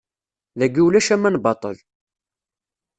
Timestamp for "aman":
1.15-1.35